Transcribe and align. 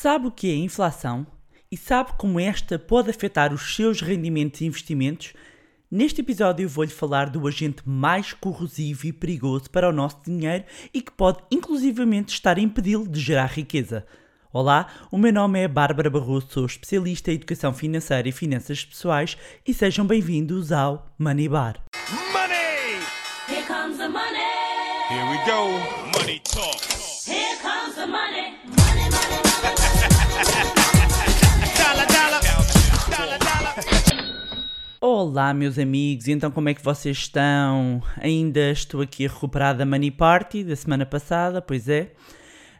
Sabe 0.00 0.28
o 0.28 0.30
que 0.30 0.48
é 0.48 0.54
inflação? 0.54 1.26
E 1.68 1.76
sabe 1.76 2.12
como 2.16 2.38
esta 2.38 2.78
pode 2.78 3.10
afetar 3.10 3.52
os 3.52 3.74
seus 3.74 4.00
rendimentos 4.00 4.60
e 4.60 4.64
investimentos? 4.64 5.32
Neste 5.90 6.20
episódio 6.20 6.62
eu 6.62 6.68
vou-lhe 6.68 6.88
falar 6.88 7.28
do 7.28 7.48
agente 7.48 7.82
mais 7.84 8.32
corrosivo 8.32 9.08
e 9.08 9.12
perigoso 9.12 9.68
para 9.68 9.88
o 9.88 9.92
nosso 9.92 10.18
dinheiro 10.24 10.62
e 10.94 11.02
que 11.02 11.10
pode 11.10 11.38
inclusivamente 11.50 12.32
estar 12.32 12.58
a 12.58 12.60
impedi-lo 12.60 13.08
de 13.08 13.18
gerar 13.18 13.46
riqueza. 13.46 14.06
Olá, 14.52 14.86
o 15.10 15.18
meu 15.18 15.32
nome 15.32 15.58
é 15.58 15.66
Bárbara 15.66 16.08
Barroso, 16.08 16.46
sou 16.48 16.66
especialista 16.66 17.32
em 17.32 17.34
educação 17.34 17.74
financeira 17.74 18.28
e 18.28 18.30
finanças 18.30 18.84
pessoais 18.84 19.36
e 19.66 19.74
sejam 19.74 20.06
bem-vindos 20.06 20.70
ao 20.70 21.12
Money 21.18 21.48
Bar. 21.48 21.82
Money! 22.32 23.02
Here 23.48 23.66
comes 23.66 23.98
the 23.98 24.06
money. 24.06 24.38
Here 25.10 25.28
we 25.28 25.38
go. 25.44 26.16
Money 26.16 26.40
talk. 26.44 26.87
Olá, 35.00 35.54
meus 35.54 35.78
amigos, 35.78 36.26
então 36.26 36.50
como 36.50 36.68
é 36.68 36.74
que 36.74 36.82
vocês 36.82 37.16
estão? 37.18 38.02
Ainda 38.16 38.72
estou 38.72 39.00
aqui 39.00 39.26
a 39.26 39.28
recuperar 39.28 39.76
da 39.76 39.86
Money 39.86 40.10
Party 40.10 40.64
da 40.64 40.74
semana 40.74 41.06
passada, 41.06 41.62
pois 41.62 41.88
é. 41.88 42.12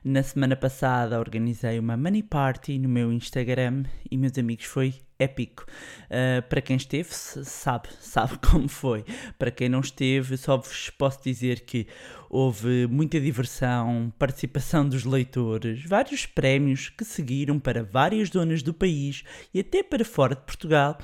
Na 0.03 0.21
semana 0.25 0.57
passada 0.57 1.21
organizei 1.21 1.79
uma 1.79 1.97
Money 1.97 2.25
Party 2.25 2.77
no 2.77 2.89
meu 2.89 3.13
Instagram 3.13 3.85
e, 4.11 4.17
meus 4.17 4.37
amigos, 4.37 4.65
foi 4.65 4.95
épico. 5.19 5.67
Uh, 6.05 6.43
para 6.49 6.61
quem 6.61 6.77
esteve, 6.77 7.09
sabe, 7.13 7.89
sabe 8.01 8.39
como 8.39 8.69
foi. 8.69 9.05
Para 9.39 9.51
quem 9.51 9.69
não 9.69 9.81
esteve, 9.81 10.37
só 10.37 10.57
vos 10.57 10.91
posso 10.91 11.23
dizer 11.23 11.61
que 11.61 11.87
houve 12.31 12.87
muita 12.87 13.21
diversão, 13.21 14.13
participação 14.19 14.89
dos 14.89 15.05
leitores, 15.05 15.85
vários 15.85 16.27
prémios 16.27 16.91
que 16.91 17.05
seguiram 17.05 17.59
para 17.59 17.83
várias 17.83 18.29
zonas 18.29 18.63
do 18.63 18.73
país 18.75 19.25
e 19.53 19.61
até 19.61 19.83
para 19.83 20.05
fora 20.05 20.35
de 20.35 20.43
Portugal 20.43 20.99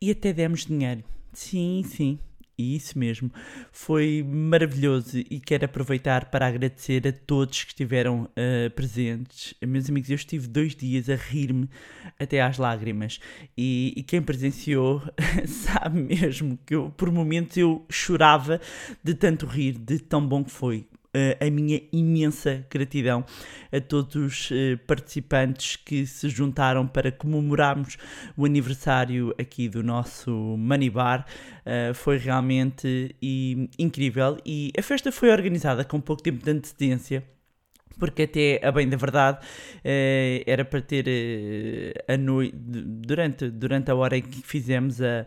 e 0.00 0.10
até 0.10 0.32
demos 0.32 0.66
dinheiro. 0.66 1.02
Sim, 1.32 1.82
sim. 1.86 2.18
Isso 2.56 2.96
mesmo, 2.96 3.32
foi 3.72 4.22
maravilhoso 4.22 5.18
e 5.18 5.40
quero 5.40 5.64
aproveitar 5.64 6.26
para 6.26 6.46
agradecer 6.46 7.06
a 7.06 7.12
todos 7.12 7.64
que 7.64 7.70
estiveram 7.70 8.24
uh, 8.24 8.70
presentes. 8.70 9.54
Meus 9.60 9.88
amigos, 9.88 10.08
eu 10.08 10.14
estive 10.14 10.46
dois 10.46 10.76
dias 10.76 11.10
a 11.10 11.16
rir-me 11.16 11.68
até 12.18 12.40
às 12.40 12.56
lágrimas 12.56 13.18
e, 13.58 13.92
e 13.96 14.02
quem 14.04 14.22
presenciou 14.22 15.02
sabe 15.46 16.00
mesmo 16.00 16.56
que 16.64 16.76
eu, 16.76 16.92
por 16.96 17.10
momentos 17.10 17.56
eu 17.56 17.84
chorava 17.90 18.60
de 19.02 19.14
tanto 19.14 19.46
rir, 19.46 19.76
de 19.76 19.98
tão 19.98 20.24
bom 20.24 20.44
que 20.44 20.50
foi. 20.52 20.86
Uh, 21.14 21.46
a 21.46 21.48
minha 21.48 21.80
imensa 21.92 22.66
gratidão 22.68 23.24
a 23.72 23.80
todos 23.80 24.16
os 24.16 24.50
uh, 24.50 24.76
participantes 24.84 25.76
que 25.76 26.04
se 26.06 26.28
juntaram 26.28 26.88
para 26.88 27.12
comemorarmos 27.12 27.96
o 28.36 28.44
aniversário 28.44 29.32
aqui 29.38 29.68
do 29.68 29.80
nosso 29.80 30.32
Money 30.32 30.90
Bar. 30.90 31.24
Uh, 31.60 31.94
foi 31.94 32.18
realmente 32.18 33.14
incrível 33.78 34.38
e 34.44 34.72
a 34.76 34.82
festa 34.82 35.12
foi 35.12 35.30
organizada 35.30 35.84
com 35.84 36.00
pouco 36.00 36.20
tempo 36.20 36.44
de 36.44 36.50
antecedência. 36.50 37.22
Porque 37.98 38.22
até, 38.22 38.60
a 38.62 38.72
bem 38.72 38.88
da 38.88 38.96
verdade, 38.96 39.38
eh, 39.84 40.42
era 40.46 40.64
para 40.64 40.80
ter 40.80 41.04
eh, 41.06 42.12
a 42.12 42.16
noite, 42.16 42.54
durante, 42.56 43.50
durante 43.50 43.90
a 43.90 43.94
hora 43.94 44.16
em 44.16 44.22
que 44.22 44.42
fizemos 44.42 45.00
a, 45.00 45.26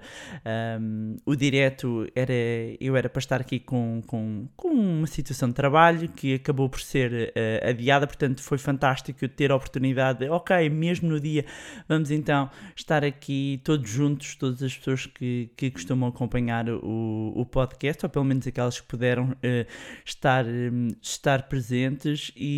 o 1.26 1.36
direto, 1.36 2.08
era, 2.16 2.34
eu 2.80 2.96
era 2.96 3.10
para 3.10 3.20
estar 3.20 3.42
aqui 3.42 3.60
com, 3.60 4.02
com, 4.06 4.48
com 4.56 4.70
uma 4.70 5.08
situação 5.08 5.50
de 5.50 5.56
trabalho 5.56 6.10
que 6.10 6.36
acabou 6.36 6.70
por 6.70 6.80
ser 6.80 7.32
eh, 7.36 7.62
adiada, 7.68 8.08
portanto 8.08 8.42
foi 8.42 8.58
fantástico 8.58 9.28
ter 9.28 9.52
a 9.52 9.56
oportunidade 9.56 10.20
de, 10.20 10.30
ok, 10.30 10.70
mesmo 10.70 11.10
no 11.10 11.20
dia, 11.20 11.46
vamos 11.88 12.12
então 12.12 12.50
estar 12.76 13.04
aqui 13.04 13.62
todos 13.64 13.90
juntos, 13.90 14.36
todas 14.36 14.62
as 14.62 14.76
pessoas 14.76 15.06
que, 15.06 15.50
que 15.56 15.72
costumam 15.72 16.10
acompanhar 16.10 16.70
o, 16.70 17.34
o 17.36 17.46
podcast, 17.46 18.06
ou 18.06 18.10
pelo 18.10 18.26
menos 18.26 18.48
aquelas 18.48 18.80
que 18.80 18.88
puderam 18.88 19.36
eh, 19.42 19.66
estar, 20.06 20.46
hum, 20.46 20.90
estar 21.02 21.44
presentes 21.44 22.32
e, 22.36 22.57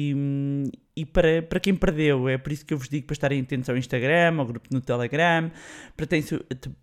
e 0.96 1.06
para, 1.06 1.42
para 1.42 1.60
quem 1.60 1.76
perdeu, 1.76 2.28
é 2.28 2.38
por 2.38 2.52
isso 2.52 2.66
que 2.66 2.74
eu 2.74 2.78
vos 2.78 2.90
digo 2.90 3.08
para 3.08 3.14
estarem 3.14 3.42
atentos 3.42 3.70
ao 3.70 3.78
Instagram, 3.78 4.38
ao 4.38 4.46
grupo 4.46 4.68
no 4.72 4.82
Telegram, 4.82 5.50
para, 5.96 6.08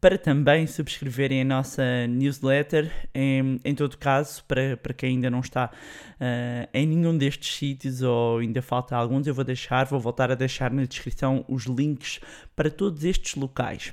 para 0.00 0.19
também 0.19 0.66
subscreverem 0.66 1.43
a 1.43 1.44
nossa 1.44 2.06
newsletter, 2.06 2.91
em, 3.15 3.60
em 3.62 3.75
todo 3.75 3.99
caso, 3.99 4.43
para, 4.44 4.77
para 4.77 4.94
quem 4.94 5.10
ainda 5.10 5.28
não 5.28 5.41
está 5.41 5.71
ah, 6.19 6.69
em 6.72 6.87
nenhum 6.87 7.16
destes 7.16 7.56
sítios 7.56 8.00
ou 8.00 8.38
ainda 8.38 8.62
falta 8.62 8.97
alguns, 8.97 9.27
eu 9.27 9.34
vou 9.34 9.44
deixar, 9.44 9.84
vou 9.84 10.00
voltar 10.00 10.31
a 10.31 10.34
deixar 10.34 10.71
na 10.71 10.84
descrição 10.84 11.44
os 11.47 11.65
links 11.65 12.21
para 12.54 12.71
todos 12.71 13.04
estes 13.04 13.34
locais. 13.34 13.93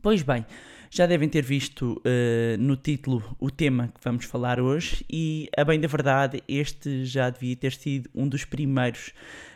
Pois 0.00 0.22
bem, 0.22 0.46
já 0.94 1.06
devem 1.06 1.26
ter 1.26 1.42
visto 1.42 2.02
eh, 2.04 2.54
no 2.58 2.76
título 2.76 3.34
o 3.40 3.50
tema 3.50 3.88
que 3.88 4.00
vamos 4.04 4.26
falar 4.26 4.60
hoje, 4.60 5.02
e 5.10 5.48
a 5.56 5.64
bem 5.64 5.80
da 5.80 5.88
verdade, 5.88 6.42
este 6.46 7.06
já 7.06 7.30
devia 7.30 7.56
ter 7.56 7.72
sido 7.72 8.10
um 8.14 8.28
dos 8.28 8.44
primeiros 8.44 9.14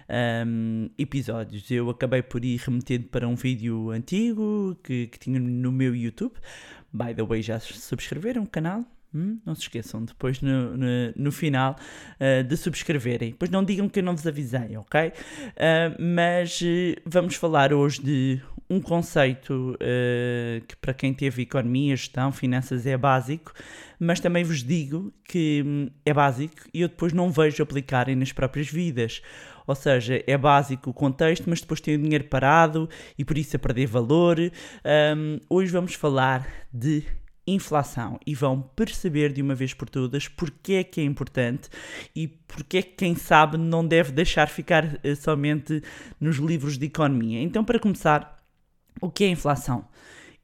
ahm, 0.09 0.89
episódios. 0.99 1.71
Eu 1.71 1.91
acabei 1.91 2.23
por 2.23 2.43
ir 2.43 2.57
remetendo 2.57 3.09
para 3.09 3.29
um 3.29 3.35
vídeo 3.35 3.91
antigo 3.91 4.79
que, 4.83 5.09
que 5.09 5.19
tinha 5.19 5.39
no 5.39 5.71
meu 5.71 5.95
YouTube. 5.95 6.33
By 6.91 7.15
the 7.15 7.23
way, 7.23 7.43
já 7.43 7.61
subscreveram 7.61 8.45
o 8.45 8.49
canal? 8.49 8.87
Hum? 9.15 9.39
Não 9.45 9.55
se 9.55 9.63
esqueçam 9.63 10.05
depois 10.05 10.41
no, 10.41 10.77
no, 10.77 10.87
no 11.17 11.33
final 11.33 11.77
ah, 12.21 12.43
de 12.43 12.57
subscreverem. 12.57 13.31
Depois 13.31 13.51
não 13.51 13.65
digam 13.65 13.89
que 13.89 14.01
eu 14.01 14.03
não 14.03 14.15
vos 14.15 14.27
avisei, 14.27 14.77
ok? 14.77 15.13
Ah, 15.57 15.97
mas 15.99 16.61
eh, 16.63 16.97
vamos 17.05 17.35
falar 17.37 17.73
hoje 17.73 18.03
de 18.03 18.41
um 18.69 18.81
conceito 18.81 19.79
que 20.67 20.75
para 20.77 20.93
quem 20.93 21.15
teve 21.15 21.43
economia, 21.43 21.95
gestão, 21.95 22.33
finanças 22.33 22.85
é 22.85 22.97
básico, 22.97 23.53
mas 23.99 24.19
também 24.19 24.43
vos 24.43 24.63
digo 24.63 25.13
que 25.25 25.63
hum, 25.65 25.89
é 26.05 26.13
básico 26.13 26.57
e 26.75 26.81
eu 26.81 26.89
depois 26.89 27.13
não 27.13 27.31
vejo 27.31 27.63
aplicarem 27.63 28.17
nas 28.17 28.33
próprias 28.33 28.69
vidas. 28.69 29.23
Ou 29.67 29.75
seja, 29.75 30.23
é 30.27 30.39
básico 30.39 30.91
o 30.91 30.95
contexto, 30.95 31.49
mas 31.49 31.61
depois 31.61 31.81
tem 31.81 31.95
o 31.95 31.99
dinheiro 31.99 32.25
parado 32.25 32.89
e 33.19 33.25
por 33.25 33.37
isso 33.37 33.57
a 33.57 33.59
perder 33.59 33.87
valor. 33.87 34.39
Hum, 34.39 35.41
hoje 35.49 35.73
vamos 35.73 35.95
falar 35.95 36.47
de 36.73 37.05
inflação 37.47 38.19
e 38.27 38.35
vão 38.35 38.61
perceber 38.61 39.33
de 39.33 39.41
uma 39.41 39.55
vez 39.55 39.73
por 39.73 39.89
todas 39.89 40.27
porque 40.27 40.75
é 40.75 40.85
que 40.85 41.01
é 41.01 41.05
importante 41.05 41.69
e 42.15 42.27
porque 42.27 42.79
é 42.79 42.83
que 42.83 42.97
quem 42.97 43.15
sabe 43.15 43.57
não 43.57 43.87
deve 43.87 44.11
deixar 44.13 44.49
ficar 44.49 44.99
eh, 45.05 45.15
somente 45.15 45.83
nos 46.21 46.37
livros 46.37 46.77
de 46.77 46.87
economia. 46.87 47.41
Então, 47.41 47.65
para 47.65 47.79
começar, 47.79 48.37
o 49.01 49.11
que 49.11 49.25
é 49.25 49.29
inflação? 49.29 49.87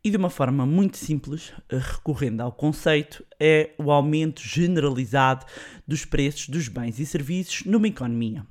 E 0.04 0.10
de 0.10 0.16
uma 0.16 0.30
forma 0.30 0.66
muito 0.66 0.96
simples, 0.96 1.52
eh, 1.68 1.78
recorrendo 1.78 2.40
ao 2.40 2.52
conceito, 2.52 3.24
é 3.38 3.70
o 3.78 3.90
aumento 3.90 4.42
generalizado 4.42 5.46
dos 5.86 6.04
preços 6.04 6.48
dos 6.48 6.68
bens 6.68 6.98
e 7.00 7.06
serviços 7.06 7.64
numa 7.64 7.88
economia. 7.88 8.46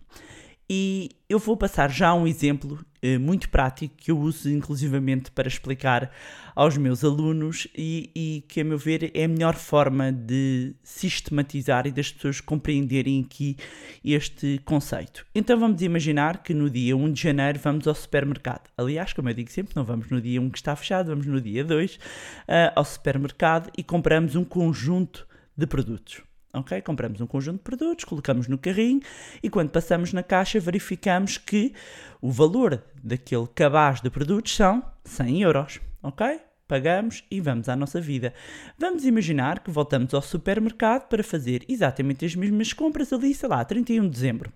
E 0.70 1.10
eu 1.30 1.38
vou 1.38 1.58
passar 1.58 1.90
já 1.92 2.14
um 2.14 2.26
exemplo 2.26 2.80
muito 3.20 3.50
prático 3.50 3.96
que 3.96 4.12
eu 4.12 4.20
uso 4.20 4.50
inclusivamente 4.50 5.32
para 5.32 5.48
explicar 5.48 6.12
aos 6.56 6.78
meus 6.78 7.04
alunos 7.04 7.68
e, 7.76 8.12
e 8.16 8.44
que, 8.48 8.62
a 8.62 8.64
meu 8.64 8.78
ver, 8.78 9.12
é 9.14 9.24
a 9.24 9.28
melhor 9.28 9.56
forma 9.56 10.12
de 10.12 10.76
sistematizar 10.84 11.88
e 11.88 11.92
das 11.92 12.12
pessoas 12.12 12.40
compreenderem 12.40 13.26
aqui 13.26 13.58
este 14.04 14.60
conceito. 14.66 15.26
Então 15.34 15.60
vamos 15.60 15.82
imaginar 15.82 16.44
que 16.44 16.54
no 16.54 16.70
dia 16.70 16.96
1 16.96 17.12
de 17.12 17.22
janeiro 17.22 17.60
vamos 17.60 17.88
ao 17.88 17.96
supermercado. 17.96 18.70
Aliás, 18.78 19.14
como 19.14 19.30
eu 19.30 19.34
digo 19.34 19.50
sempre, 19.50 19.76
não 19.76 19.84
vamos 19.84 20.10
no 20.10 20.22
dia 20.22 20.42
1 20.42 20.50
que 20.50 20.58
está 20.58 20.76
fechado, 20.76 21.08
vamos 21.08 21.26
no 21.26 21.42
dia 21.42 21.64
2 21.64 22.00
ah, 22.48 22.74
ao 22.76 22.86
supermercado 22.86 23.72
e 23.78 23.84
compramos 23.84 24.36
um 24.36 24.44
conjunto 24.44 25.28
de 25.58 25.66
produtos. 25.66 26.22
Ok? 26.54 26.82
Compramos 26.82 27.22
um 27.22 27.28
conjunto 27.28 27.58
de 27.58 27.64
produtos, 27.64 28.06
colocamos 28.06 28.48
no 28.48 28.58
carrinho 28.58 29.02
e 29.42 29.50
quando 29.50 29.70
passamos 29.70 30.12
na 30.12 30.22
caixa 30.22 30.60
verificamos 30.60 31.38
que 31.38 31.74
o 32.22 32.30
valor 32.30 32.84
daquele 33.02 33.48
cabaz 33.48 34.02
de 34.02 34.10
produtos 34.10 34.56
são 34.56 34.84
100 35.06 35.42
euros. 35.42 35.80
Ok? 36.04 36.40
Pagamos 36.68 37.24
e 37.30 37.42
vamos 37.42 37.68
à 37.68 37.76
nossa 37.76 38.00
vida. 38.00 38.34
Vamos 38.78 39.06
imaginar 39.06 39.60
que 39.60 39.70
voltamos 39.70 40.14
ao 40.14 40.22
supermercado 40.22 41.08
para 41.08 41.24
fazer 41.24 41.66
exatamente 41.68 42.26
as 42.26 42.36
mesmas 42.36 42.74
compras 42.74 43.12
ali, 43.12 43.34
sei 43.34 43.50
lá, 43.50 43.64
31 43.64 44.04
de 44.04 44.10
dezembro. 44.10 44.54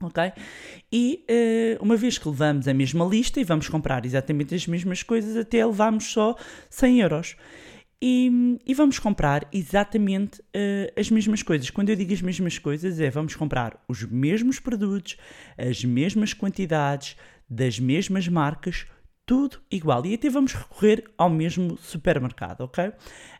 Ok? 0.00 0.32
E 0.90 1.24
eh, 1.28 1.78
uma 1.80 1.96
vez 1.96 2.18
que 2.18 2.28
levamos 2.28 2.66
a 2.66 2.74
mesma 2.74 3.04
lista 3.04 3.38
e 3.38 3.44
vamos 3.44 3.68
comprar 3.68 4.04
exatamente 4.04 4.54
as 4.54 4.66
mesmas 4.66 5.02
coisas, 5.02 5.36
até 5.36 5.64
levarmos 5.64 6.10
só 6.12 6.36
100 6.70 7.00
euros. 7.00 7.36
E, 8.04 8.58
e 8.66 8.74
vamos 8.74 8.98
comprar 8.98 9.48
exatamente 9.52 10.42
eh, 10.52 10.92
as 10.98 11.08
mesmas 11.08 11.40
coisas. 11.40 11.70
Quando 11.70 11.90
eu 11.90 11.94
digo 11.94 12.12
as 12.12 12.20
mesmas 12.20 12.58
coisas, 12.58 12.98
é 12.98 13.08
vamos 13.08 13.36
comprar 13.36 13.80
os 13.86 14.02
mesmos 14.02 14.58
produtos, 14.58 15.16
as 15.56 15.84
mesmas 15.84 16.34
quantidades, 16.34 17.16
das 17.48 17.78
mesmas 17.78 18.26
marcas, 18.26 18.86
tudo 19.24 19.62
igual. 19.70 20.04
E 20.04 20.14
até 20.14 20.28
vamos 20.28 20.52
recorrer 20.52 21.04
ao 21.16 21.30
mesmo 21.30 21.78
supermercado, 21.78 22.62
ok? 22.62 22.92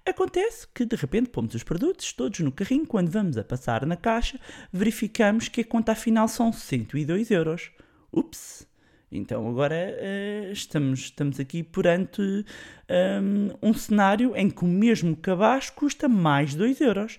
Acontece 0.06 0.69
que 0.73 0.85
de 0.85 0.94
repente 0.94 1.31
pomos 1.31 1.56
os 1.56 1.64
produtos 1.64 2.12
todos 2.12 2.38
no 2.38 2.53
carrinho, 2.53 2.87
quando 2.87 3.11
vamos 3.11 3.37
a 3.37 3.43
passar 3.43 3.85
na 3.85 3.97
caixa, 3.97 4.38
verificamos 4.73 5.49
que 5.49 5.62
a 5.62 5.64
conta 5.64 5.91
afinal 5.91 6.29
são 6.29 6.53
102 6.53 7.32
euros. 7.32 7.73
Ups! 8.12 8.70
Então 9.12 9.47
agora 9.47 9.76
eh, 9.76 10.50
estamos, 10.53 11.00
estamos 11.00 11.38
aqui 11.38 11.62
perante 11.62 12.23
hum, 12.23 13.50
um 13.62 13.75
cenário 13.75 14.35
em 14.35 14.49
que 14.49 14.64
o 14.64 14.67
mesmo 14.69 15.14
cabaz 15.14 15.69
custa 15.69 16.09
mais 16.09 16.55
2 16.55 16.81
euros. 16.81 17.19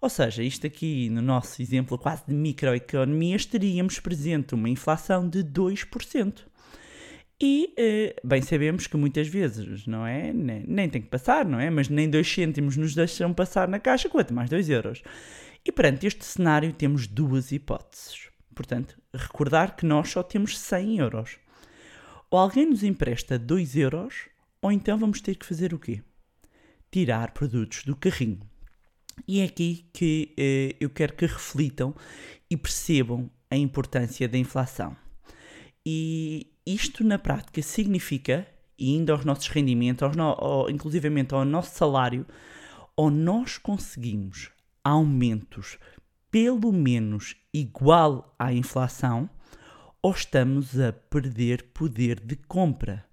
Ou 0.00 0.08
seja, 0.08 0.42
isto 0.42 0.66
aqui 0.66 1.10
no 1.10 1.20
nosso 1.20 1.60
exemplo 1.60 1.98
quase 1.98 2.22
de 2.26 2.34
microeconomia 2.34 3.36
estaríamos 3.36 3.98
presente 3.98 4.54
uma 4.54 4.68
inflação 4.68 5.28
de 5.28 5.42
2%. 5.44 6.44
E 7.40 7.74
eh, 7.76 8.14
bem 8.22 8.40
sabemos 8.40 8.86
que 8.86 8.96
muitas 8.96 9.26
vezes, 9.26 9.84
não 9.84 10.06
é? 10.06 10.32
Nem, 10.32 10.64
nem 10.64 10.88
tem 10.88 11.02
que 11.02 11.08
passar, 11.08 11.44
não 11.44 11.58
é? 11.58 11.68
Mas 11.70 11.88
nem 11.88 12.08
2 12.08 12.32
cêntimos 12.32 12.76
nos 12.76 12.94
deixam 12.94 13.34
passar 13.34 13.66
na 13.66 13.80
caixa, 13.80 14.08
quanto 14.08 14.32
mais 14.32 14.48
2 14.48 14.70
euros. 14.70 15.02
E 15.64 15.72
perante 15.72 16.06
este 16.06 16.24
cenário 16.24 16.72
temos 16.72 17.08
duas 17.08 17.50
hipóteses. 17.50 18.28
Portanto, 18.54 19.01
recordar 19.14 19.76
que 19.76 19.86
nós 19.86 20.10
só 20.10 20.22
temos 20.22 20.58
100 20.58 20.98
euros. 20.98 21.38
Ou 22.30 22.38
alguém 22.38 22.66
nos 22.66 22.82
empresta 22.82 23.38
2 23.38 23.76
euros, 23.76 24.28
ou 24.60 24.72
então 24.72 24.98
vamos 24.98 25.20
ter 25.20 25.34
que 25.34 25.46
fazer 25.46 25.74
o 25.74 25.78
quê? 25.78 26.02
Tirar 26.90 27.32
produtos 27.32 27.84
do 27.84 27.96
carrinho. 27.96 28.40
E 29.26 29.40
é 29.40 29.44
aqui 29.44 29.88
que 29.92 30.34
eh, 30.38 30.76
eu 30.80 30.88
quero 30.88 31.14
que 31.14 31.26
reflitam 31.26 31.94
e 32.50 32.56
percebam 32.56 33.30
a 33.50 33.56
importância 33.56 34.28
da 34.28 34.38
inflação. 34.38 34.96
E 35.84 36.52
isto 36.64 37.04
na 37.04 37.18
prática 37.18 37.60
significa, 37.60 38.46
indo 38.78 39.12
aos 39.12 39.24
nossos 39.24 39.48
rendimentos, 39.48 40.02
aos 40.02 40.16
no, 40.16 40.68
inclusivamente 40.70 41.34
ao 41.34 41.44
nosso 41.44 41.76
salário, 41.76 42.26
ou 42.96 43.10
nós 43.10 43.58
conseguimos 43.58 44.50
aumentos 44.84 45.78
pelo 46.32 46.72
menos 46.72 47.36
igual 47.52 48.34
à 48.38 48.54
inflação, 48.54 49.28
ou 50.00 50.12
estamos 50.12 50.80
a 50.80 50.90
perder 50.90 51.62
poder 51.74 52.18
de 52.18 52.34
compra. 52.34 53.04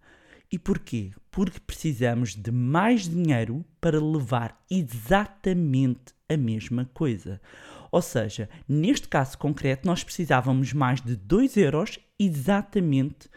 E 0.51 0.57
porquê? 0.57 1.11
Porque 1.29 1.59
precisamos 1.59 2.33
de 2.33 2.49
mais 2.49 3.07
dinheiro 3.07 3.63
para 3.79 3.99
levar 3.99 4.59
exatamente 4.71 6.13
a 6.29 6.37
mesma 6.37 6.89
coisa. 6.93 7.41
Ou 7.91 8.01
seja, 8.01 8.49
neste 8.67 9.07
caso 9.09 9.37
concreto, 9.37 9.85
nós 9.85 10.03
precisávamos 10.03 10.71
mais 10.71 11.01
de 11.01 11.15
2 11.15 11.57
euros 11.57 11.99
exatamente 12.17 13.29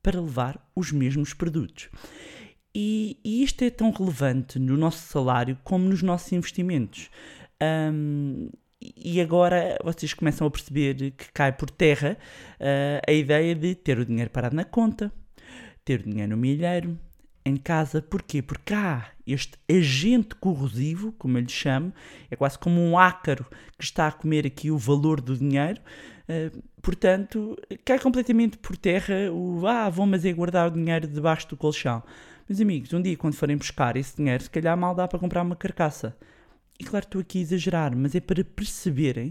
para 0.00 0.20
levar 0.20 0.64
os 0.76 0.92
mesmos 0.92 1.34
produtos. 1.34 1.90
E, 2.74 3.18
e 3.24 3.42
isto 3.42 3.62
é 3.62 3.70
tão 3.70 3.90
relevante 3.90 4.58
no 4.60 4.76
nosso 4.76 5.08
salário 5.08 5.58
como 5.64 5.88
nos 5.88 6.02
nossos 6.02 6.32
investimentos. 6.32 7.10
Um, 7.60 8.48
e 9.02 9.20
agora 9.20 9.78
vocês 9.84 10.12
começam 10.14 10.46
a 10.46 10.50
perceber 10.50 11.12
que 11.12 11.32
cai 11.32 11.52
por 11.52 11.70
terra 11.70 12.16
uh, 12.60 13.00
a 13.06 13.12
ideia 13.12 13.54
de 13.54 13.74
ter 13.74 13.98
o 13.98 14.04
dinheiro 14.04 14.30
parado 14.30 14.56
na 14.56 14.64
conta, 14.64 15.12
ter 15.84 16.00
o 16.00 16.02
dinheiro 16.02 16.30
no 16.30 16.36
milheiro, 16.36 16.98
em 17.44 17.56
casa. 17.56 18.02
Porquê? 18.02 18.42
Porque 18.42 18.74
há 18.74 19.06
este 19.26 19.58
agente 19.70 20.34
corrosivo, 20.34 21.12
como 21.12 21.38
eu 21.38 21.42
lhe 21.42 21.48
chamo, 21.48 21.92
é 22.30 22.36
quase 22.36 22.58
como 22.58 22.80
um 22.80 22.98
ácaro 22.98 23.46
que 23.78 23.84
está 23.84 24.08
a 24.08 24.12
comer 24.12 24.46
aqui 24.46 24.70
o 24.70 24.78
valor 24.78 25.20
do 25.20 25.36
dinheiro. 25.36 25.80
Uh, 26.28 26.62
portanto, 26.82 27.56
cai 27.84 27.98
completamente 27.98 28.58
por 28.58 28.76
terra 28.76 29.32
o 29.32 29.66
ah, 29.66 29.88
vou 29.88 30.06
mas 30.06 30.24
é 30.24 30.32
guardar 30.32 30.68
o 30.68 30.70
dinheiro 30.70 31.06
debaixo 31.06 31.48
do 31.48 31.56
colchão. 31.56 32.02
Meus 32.48 32.60
amigos, 32.60 32.92
um 32.92 33.02
dia 33.02 33.16
quando 33.16 33.34
forem 33.34 33.56
buscar 33.56 33.96
esse 33.96 34.16
dinheiro, 34.16 34.42
se 34.42 34.50
calhar 34.50 34.76
mal 34.76 34.94
dá 34.94 35.06
para 35.06 35.18
comprar 35.18 35.42
uma 35.42 35.56
carcaça. 35.56 36.16
E 36.80 36.84
claro, 36.84 37.04
estou 37.04 37.20
aqui 37.20 37.38
a 37.38 37.42
exagerar, 37.42 37.96
mas 37.96 38.14
é 38.14 38.20
para 38.20 38.44
perceberem, 38.44 39.28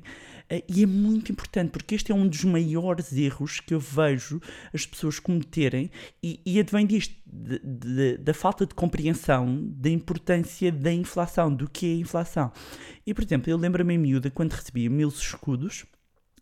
uh, 0.51 0.63
e 0.67 0.83
é 0.83 0.85
muito 0.85 1.31
importante, 1.31 1.71
porque 1.71 1.95
este 1.95 2.11
é 2.11 2.15
um 2.15 2.27
dos 2.27 2.43
maiores 2.43 3.13
erros 3.13 3.61
que 3.61 3.73
eu 3.73 3.79
vejo 3.79 4.41
as 4.73 4.85
pessoas 4.85 5.17
cometerem, 5.17 5.89
e, 6.21 6.41
e 6.45 6.59
advém 6.59 6.85
disto, 6.85 7.15
de, 7.25 7.59
de, 7.59 8.17
da 8.17 8.33
falta 8.33 8.65
de 8.65 8.75
compreensão 8.75 9.65
da 9.65 9.89
importância 9.89 10.71
da 10.71 10.91
inflação, 10.91 11.53
do 11.53 11.69
que 11.69 11.85
é 11.85 11.95
inflação. 11.95 12.51
E, 13.05 13.13
por 13.13 13.23
exemplo, 13.23 13.49
eu 13.49 13.57
lembro-me 13.57 13.93
em 13.93 13.97
miúda, 13.97 14.29
quando 14.29 14.51
recebia 14.51 14.89
mil 14.89 15.07
escudos, 15.07 15.85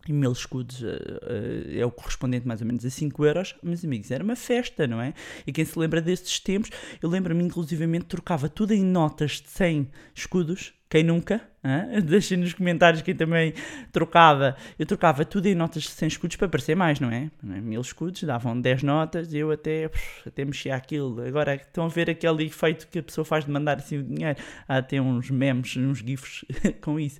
e 0.08 0.12
mil 0.12 0.32
escudos 0.32 0.82
uh, 0.82 0.86
uh, 0.86 1.78
é 1.78 1.84
o 1.84 1.90
correspondente 1.90 2.46
mais 2.46 2.60
ou 2.60 2.66
menos 2.66 2.84
a 2.84 2.90
5 2.90 3.24
euros, 3.24 3.54
meus 3.62 3.84
amigos, 3.84 4.10
era 4.10 4.22
uma 4.22 4.36
festa, 4.36 4.86
não 4.86 5.00
é? 5.00 5.14
E 5.46 5.52
quem 5.52 5.64
se 5.64 5.78
lembra 5.78 6.00
desses 6.00 6.38
tempos, 6.40 6.70
eu 7.02 7.08
lembro-me 7.08 7.44
inclusivamente 7.44 8.06
trocava 8.06 8.48
tudo 8.48 8.72
em 8.72 8.84
notas 8.84 9.40
de 9.40 9.50
100 9.50 9.88
escudos, 10.14 10.72
quem 10.88 11.02
nunca? 11.02 11.40
Deixem 12.04 12.38
nos 12.38 12.54
comentários 12.54 13.02
quem 13.02 13.14
também 13.14 13.52
trocava. 13.90 14.56
Eu 14.78 14.86
trocava 14.86 15.24
tudo 15.24 15.46
em 15.46 15.54
notas 15.54 15.82
de 15.84 15.90
100 15.90 16.08
escudos 16.08 16.36
para 16.36 16.48
parecer 16.48 16.74
mais, 16.74 17.00
não 17.00 17.10
é? 17.10 17.30
Mil 17.42 17.80
escudos, 17.80 18.22
davam 18.22 18.60
10 18.60 18.82
notas 18.82 19.32
e 19.32 19.38
eu 19.38 19.50
até, 19.50 19.90
até 20.24 20.44
mexia 20.44 20.74
aquilo. 20.76 21.20
Agora 21.26 21.54
estão 21.56 21.86
a 21.86 21.88
ver 21.88 22.08
aquele 22.08 22.44
efeito 22.44 22.86
que 22.88 23.00
a 23.00 23.02
pessoa 23.02 23.24
faz 23.24 23.44
de 23.44 23.50
mandar 23.50 23.78
assim 23.78 23.98
o 23.98 24.02
dinheiro. 24.02 24.38
Há 24.68 24.78
até 24.78 25.00
uns 25.00 25.30
memes, 25.30 25.76
uns 25.76 25.98
gifs 25.98 26.44
com 26.80 27.00
isso. 27.00 27.18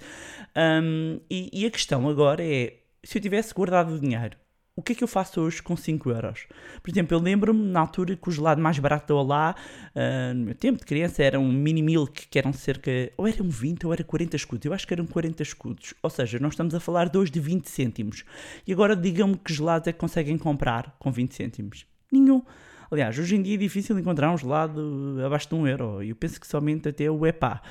Um, 0.56 1.20
e, 1.30 1.50
e 1.52 1.66
a 1.66 1.70
questão 1.70 2.08
agora 2.08 2.44
é: 2.44 2.74
se 3.02 3.18
eu 3.18 3.22
tivesse 3.22 3.52
guardado 3.52 3.94
o 3.94 4.00
dinheiro 4.00 4.36
o 4.76 4.82
que 4.82 4.92
é 4.92 4.94
que 4.94 5.02
eu 5.02 5.08
faço 5.08 5.40
hoje 5.40 5.62
com 5.62 5.74
5 5.74 6.10
euros? 6.10 6.46
Por 6.82 6.90
exemplo, 6.90 7.16
eu 7.16 7.20
lembro-me 7.20 7.64
na 7.66 7.80
altura 7.80 8.14
que 8.14 8.28
o 8.28 8.30
gelado 8.30 8.60
mais 8.60 8.78
barato 8.78 9.08
da 9.08 9.14
Olá, 9.14 9.56
uh, 9.94 10.34
no 10.34 10.44
meu 10.44 10.54
tempo 10.54 10.78
de 10.78 10.84
criança, 10.84 11.22
era 11.22 11.40
um 11.40 11.50
mini 11.50 11.80
milk, 11.80 12.28
que 12.28 12.38
eram 12.38 12.52
cerca, 12.52 12.90
ou 13.16 13.26
eram 13.26 13.48
20 13.48 13.86
ou 13.86 13.92
era 13.94 14.04
40 14.04 14.36
escudos. 14.36 14.66
Eu 14.66 14.74
acho 14.74 14.86
que 14.86 14.92
eram 14.92 15.06
40 15.06 15.42
escudos. 15.42 15.94
Ou 16.02 16.10
seja, 16.10 16.38
nós 16.38 16.52
estamos 16.52 16.74
a 16.74 16.80
falar 16.80 17.08
de 17.08 17.16
hoje 17.16 17.32
de 17.32 17.40
20 17.40 17.64
cêntimos. 17.70 18.22
E 18.66 18.72
agora 18.72 18.94
digam-me 18.94 19.38
que 19.38 19.50
gelados 19.50 19.88
é 19.88 19.92
que 19.92 19.98
conseguem 19.98 20.36
comprar 20.36 20.94
com 20.98 21.10
20 21.10 21.34
cêntimos. 21.34 21.86
Nenhum. 22.12 22.42
Aliás, 22.90 23.18
hoje 23.18 23.34
em 23.34 23.42
dia 23.42 23.54
é 23.54 23.58
difícil 23.58 23.98
encontrar 23.98 24.30
um 24.30 24.36
gelado 24.36 25.16
abaixo 25.24 25.48
de 25.48 25.54
um 25.54 25.66
euro. 25.66 26.02
Eu 26.02 26.14
penso 26.14 26.38
que 26.38 26.46
somente 26.46 26.86
até 26.86 27.10
o 27.10 27.26
EPA. 27.26 27.62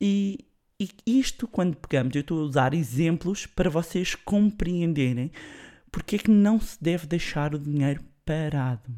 E, 0.00 0.38
e 0.80 0.88
isto, 1.06 1.46
quando 1.46 1.76
pegamos, 1.76 2.14
eu 2.14 2.22
estou 2.22 2.40
a 2.40 2.44
usar 2.44 2.72
exemplos 2.72 3.44
para 3.44 3.68
vocês 3.68 4.14
compreenderem 4.14 5.30
porque 5.96 6.16
é 6.16 6.18
que 6.18 6.30
não 6.30 6.60
se 6.60 6.76
deve 6.78 7.06
deixar 7.06 7.54
o 7.54 7.58
dinheiro 7.58 8.04
parado? 8.22 8.94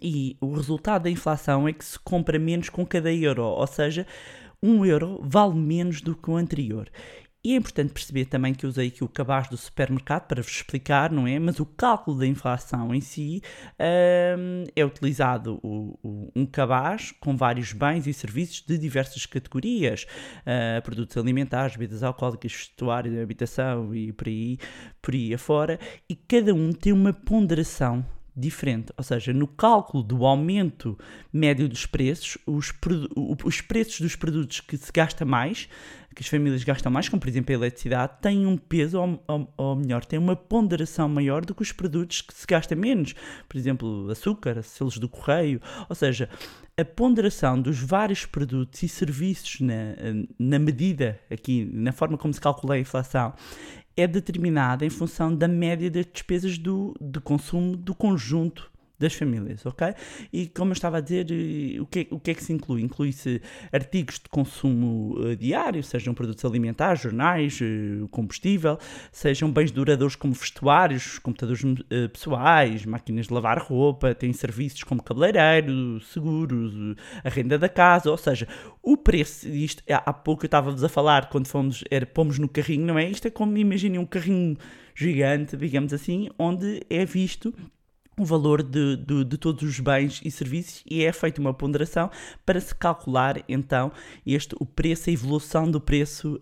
E 0.00 0.34
o 0.40 0.54
resultado 0.54 1.02
da 1.02 1.10
inflação 1.10 1.68
é 1.68 1.74
que 1.74 1.84
se 1.84 1.98
compra 1.98 2.38
menos 2.38 2.70
com 2.70 2.86
cada 2.86 3.12
euro, 3.12 3.42
ou 3.42 3.66
seja, 3.66 4.06
um 4.62 4.82
euro 4.86 5.20
vale 5.22 5.54
menos 5.56 6.00
do 6.00 6.16
que 6.16 6.30
o 6.30 6.36
anterior. 6.36 6.90
E 7.46 7.52
é 7.52 7.56
importante 7.58 7.92
perceber 7.92 8.24
também 8.24 8.52
que 8.52 8.66
usei 8.66 8.88
aqui 8.88 9.04
o 9.04 9.08
cabaz 9.08 9.46
do 9.48 9.56
supermercado 9.56 10.26
para 10.26 10.42
vos 10.42 10.50
explicar, 10.50 11.12
não 11.12 11.28
é? 11.28 11.38
Mas 11.38 11.60
o 11.60 11.64
cálculo 11.64 12.18
da 12.18 12.26
inflação 12.26 12.92
em 12.92 13.00
si 13.00 13.40
um, 14.36 14.64
é 14.74 14.84
utilizado 14.84 15.60
o, 15.62 15.96
o, 16.02 16.32
um 16.34 16.44
cabaz 16.44 17.12
com 17.20 17.36
vários 17.36 17.72
bens 17.72 18.08
e 18.08 18.12
serviços 18.12 18.62
de 18.66 18.76
diversas 18.76 19.26
categorias, 19.26 20.08
uh, 20.40 20.82
produtos 20.82 21.16
alimentares, 21.16 21.76
bebidas 21.76 22.02
alcoólicas, 22.02 22.52
vestuário, 22.52 23.22
habitação 23.22 23.94
e 23.94 24.12
por 24.12 24.26
aí, 24.26 24.58
por 25.00 25.14
aí 25.14 25.32
afora, 25.32 25.78
e 26.10 26.16
cada 26.16 26.52
um 26.52 26.72
tem 26.72 26.92
uma 26.92 27.12
ponderação 27.12 28.04
diferente. 28.36 28.92
Ou 28.96 29.02
seja, 29.02 29.32
no 29.32 29.46
cálculo 29.46 30.02
do 30.02 30.26
aumento 30.26 30.98
médio 31.32 31.68
dos 31.68 31.86
preços, 31.86 32.36
os, 32.46 32.72
os 33.44 33.60
preços 33.60 34.00
dos 34.00 34.14
produtos 34.14 34.60
que 34.60 34.76
se 34.76 34.92
gasta 34.92 35.24
mais, 35.24 35.68
que 36.14 36.22
as 36.22 36.28
famílias 36.28 36.64
gastam 36.64 36.90
mais, 36.90 37.08
como 37.08 37.20
por 37.20 37.28
exemplo 37.28 37.52
a 37.52 37.58
eletricidade, 37.58 38.14
têm 38.22 38.46
um 38.46 38.56
peso, 38.56 38.98
ou, 38.98 39.22
ou, 39.28 39.54
ou 39.56 39.76
melhor, 39.76 40.04
têm 40.04 40.18
uma 40.18 40.34
ponderação 40.34 41.08
maior 41.08 41.44
do 41.44 41.54
que 41.54 41.62
os 41.62 41.72
produtos 41.72 42.22
que 42.22 42.32
se 42.32 42.46
gasta 42.46 42.74
menos. 42.74 43.14
Por 43.48 43.56
exemplo, 43.56 44.10
açúcar, 44.10 44.62
selos 44.62 44.98
do 44.98 45.08
correio. 45.08 45.60
Ou 45.88 45.94
seja, 45.94 46.30
a 46.78 46.84
ponderação 46.84 47.60
dos 47.60 47.78
vários 47.78 48.24
produtos 48.24 48.82
e 48.82 48.88
serviços 48.88 49.60
na, 49.60 49.94
na 50.38 50.58
medida, 50.58 51.20
aqui, 51.30 51.68
na 51.72 51.92
forma 51.92 52.16
como 52.16 52.32
se 52.32 52.40
calcula 52.40 52.74
a 52.74 52.78
inflação, 52.78 53.34
é 53.96 54.06
determinada 54.06 54.84
em 54.84 54.90
função 54.90 55.34
da 55.34 55.48
média 55.48 55.90
das 55.90 56.06
despesas 56.06 56.58
do, 56.58 56.94
de 57.00 57.20
consumo 57.20 57.76
do 57.76 57.94
conjunto 57.94 58.70
das 58.98 59.14
famílias, 59.14 59.64
ok? 59.66 59.94
E 60.32 60.46
como 60.48 60.70
eu 60.70 60.72
estava 60.72 60.98
a 60.98 61.00
dizer, 61.00 61.26
eh, 61.30 61.80
o 61.80 61.86
que, 61.86 62.06
o 62.10 62.18
que 62.18 62.30
é 62.30 62.34
que 62.34 62.42
se 62.42 62.52
inclui? 62.52 62.82
Inclui-se 62.82 63.42
artigos 63.72 64.18
de 64.18 64.28
consumo 64.30 65.18
uh, 65.18 65.36
diário, 65.36 65.82
sejam 65.82 66.14
produtos 66.14 66.44
alimentares, 66.44 67.02
jornais, 67.02 67.60
uh, 67.60 68.08
combustível, 68.08 68.78
sejam 69.12 69.50
bens 69.50 69.70
duradouros 69.70 70.16
como 70.16 70.32
vestuários, 70.32 71.18
computadores 71.18 71.62
uh, 71.62 72.08
pessoais, 72.10 72.86
máquinas 72.86 73.26
de 73.26 73.34
lavar 73.34 73.58
roupa, 73.58 74.14
tem 74.14 74.32
serviços 74.32 74.82
como 74.82 75.02
cabeleireiro, 75.02 76.00
seguros, 76.00 76.96
a 77.22 77.28
renda 77.28 77.58
da 77.58 77.68
casa, 77.68 78.10
ou 78.10 78.16
seja, 78.16 78.48
o 78.82 78.96
preço, 78.96 79.48
isto 79.48 79.82
há 79.88 80.12
pouco 80.12 80.44
eu 80.44 80.46
estava-vos 80.48 80.82
a 80.82 80.88
falar 80.88 81.28
quando 81.28 81.48
fomos, 81.48 81.84
era, 81.90 82.06
pomos 82.06 82.38
no 82.38 82.48
carrinho, 82.48 82.86
não 82.86 82.98
é? 82.98 83.08
Isto 83.10 83.28
é 83.28 83.30
como 83.30 83.56
imaginem 83.58 83.98
um 83.98 84.06
carrinho 84.06 84.56
gigante, 84.94 85.56
digamos 85.56 85.92
assim, 85.92 86.30
onde 86.38 86.82
é 86.88 87.04
visto 87.04 87.52
o 88.18 88.24
valor 88.24 88.62
de, 88.62 88.96
de, 88.96 89.24
de, 89.24 89.36
todos 89.36 89.62
os 89.62 89.78
bens 89.78 90.20
e 90.24 90.30
serviços 90.30 90.82
e 90.90 91.04
é 91.04 91.12
feita 91.12 91.40
uma 91.40 91.52
ponderação 91.52 92.10
para 92.46 92.58
se 92.60 92.74
calcular 92.74 93.42
então 93.46 93.92
este, 94.26 94.56
o 94.58 94.64
preço, 94.64 95.10
a 95.10 95.12
evolução 95.12 95.70
do 95.70 95.80
preço 95.80 96.40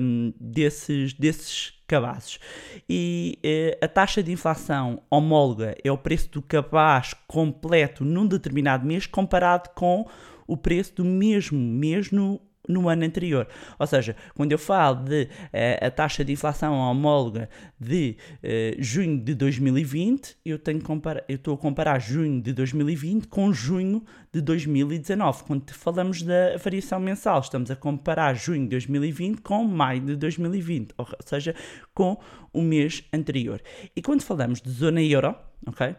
um, 0.00 0.32
desses, 0.40 1.12
desses 1.12 1.74
cabazes. 1.86 2.40
E 2.88 3.38
eh, 3.42 3.78
a 3.82 3.86
taxa 3.86 4.22
de 4.22 4.32
inflação 4.32 5.02
homóloga 5.10 5.76
é 5.84 5.92
o 5.92 5.98
preço 5.98 6.30
do 6.30 6.42
cabaz 6.42 7.14
completo 7.28 8.04
num 8.04 8.26
determinado 8.26 8.86
mês 8.86 9.06
comparado 9.06 9.70
com 9.74 10.08
o 10.46 10.56
preço 10.56 10.96
do 10.96 11.04
mesmo 11.04 11.58
mês 11.58 12.10
no 12.10 12.40
no 12.68 12.88
ano 12.88 13.04
anterior. 13.04 13.46
Ou 13.78 13.86
seja, 13.86 14.14
quando 14.34 14.52
eu 14.52 14.58
falo 14.58 15.04
de 15.04 15.28
eh, 15.52 15.84
a 15.84 15.90
taxa 15.90 16.24
de 16.24 16.32
inflação 16.32 16.74
homóloga 16.74 17.48
de 17.78 18.16
eh, 18.42 18.76
junho 18.78 19.18
de 19.18 19.34
2020, 19.34 20.36
eu, 20.44 20.58
tenho 20.58 20.80
comparar, 20.80 21.24
eu 21.28 21.36
estou 21.36 21.54
a 21.54 21.58
comparar 21.58 21.98
junho 21.98 22.40
de 22.40 22.52
2020 22.52 23.26
com 23.26 23.52
junho 23.52 24.04
de 24.32 24.40
2019. 24.40 25.44
Quando 25.44 25.70
falamos 25.72 26.22
da 26.22 26.56
variação 26.56 27.00
mensal, 27.00 27.40
estamos 27.40 27.70
a 27.70 27.76
comparar 27.76 28.34
junho 28.34 28.62
de 28.62 28.70
2020 28.70 29.40
com 29.40 29.64
maio 29.64 30.00
de 30.00 30.16
2020, 30.16 30.94
ou 30.96 31.06
seja, 31.24 31.54
com 31.92 32.16
o 32.52 32.62
mês 32.62 33.02
anterior. 33.12 33.60
E 33.96 34.00
quando 34.00 34.22
falamos 34.22 34.60
de 34.60 34.70
zona 34.70 35.02
euro, 35.02 35.34
ok? 35.66 35.96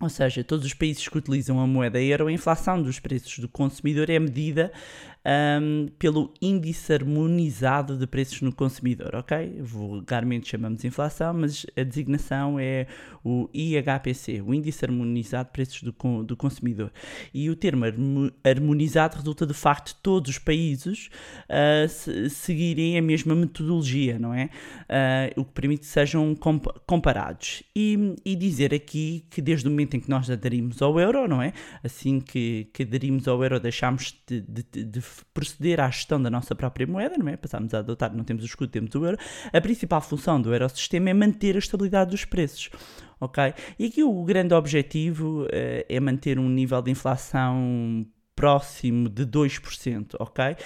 Ou 0.00 0.08
seja, 0.08 0.42
todos 0.42 0.64
os 0.64 0.72
países 0.72 1.06
que 1.06 1.18
utilizam 1.18 1.60
a 1.60 1.66
moeda 1.66 2.00
euro, 2.00 2.28
a 2.28 2.32
inflação 2.32 2.82
dos 2.82 2.98
preços 2.98 3.38
do 3.38 3.46
consumidor 3.46 4.08
é 4.08 4.18
medida 4.18 4.72
um, 5.24 5.88
pelo 5.98 6.32
índice 6.40 6.92
harmonizado 6.92 7.96
de 7.96 8.06
preços 8.06 8.40
no 8.40 8.52
consumidor, 8.52 9.14
ok? 9.14 9.60
Vulgarmente 9.60 10.48
chamamos 10.48 10.84
inflação, 10.84 11.34
mas 11.34 11.66
a 11.76 11.82
designação 11.82 12.58
é 12.58 12.86
o 13.22 13.48
IHPC, 13.52 14.40
o 14.40 14.54
Índice 14.54 14.84
Harmonizado 14.84 15.48
de 15.48 15.52
Preços 15.52 15.82
do, 15.82 16.22
do 16.22 16.36
Consumidor. 16.36 16.90
E 17.34 17.50
o 17.50 17.56
termo 17.56 17.84
harmonizado 18.42 19.16
resulta 19.16 19.44
do 19.44 19.52
facto 19.52 19.88
de 19.88 19.96
todos 19.96 20.30
os 20.30 20.38
países 20.38 21.10
uh, 21.48 22.30
seguirem 22.30 22.98
a 22.98 23.02
mesma 23.02 23.34
metodologia, 23.34 24.18
não 24.18 24.32
é? 24.32 24.48
Uh, 25.36 25.40
o 25.40 25.44
que 25.44 25.52
permite 25.52 25.80
que 25.80 25.86
sejam 25.86 26.34
comp 26.34 26.66
comparados. 26.86 27.62
E, 27.76 28.14
e 28.24 28.34
dizer 28.34 28.72
aqui 28.72 29.26
que 29.30 29.42
desde 29.42 29.68
o 29.68 29.70
momento 29.70 29.96
em 29.96 30.00
que 30.00 30.08
nós 30.08 30.30
aderimos 30.30 30.80
ao 30.80 30.98
euro, 30.98 31.28
não 31.28 31.42
é? 31.42 31.52
Assim 31.84 32.20
que, 32.20 32.68
que 32.72 32.84
aderimos 32.84 33.28
ao 33.28 33.42
euro, 33.42 33.60
deixámos 33.60 34.14
de, 34.26 34.40
de, 34.40 34.84
de 34.84 35.00
proceder 35.34 35.80
à 35.80 35.90
gestão 35.90 36.20
da 36.20 36.30
nossa 36.30 36.54
própria 36.54 36.86
moeda, 36.86 37.16
não 37.18 37.28
é? 37.28 37.36
Passámos 37.36 37.72
a 37.74 37.78
adotar, 37.78 38.14
não 38.14 38.24
temos 38.24 38.42
o 38.42 38.46
escudo, 38.46 38.70
temos 38.70 38.94
o 38.94 39.04
euro. 39.04 39.18
A 39.52 39.60
principal 39.60 40.00
função 40.00 40.40
do 40.40 40.52
eurosistema 40.52 41.10
é 41.10 41.14
manter 41.14 41.56
a 41.56 41.58
estabilidade 41.58 42.10
dos 42.10 42.24
preços. 42.24 42.70
Ok? 43.20 43.52
E 43.78 43.86
aqui 43.86 44.02
o 44.02 44.24
grande 44.24 44.54
objetivo 44.54 45.44
uh, 45.44 45.48
é 45.88 46.00
manter 46.00 46.38
um 46.38 46.48
nível 46.48 46.80
de 46.80 46.90
inflação 46.90 48.06
próximo 48.40 49.06
de 49.06 49.26
2%, 49.26 50.14
ok? 50.18 50.44
Uh, 50.52 50.56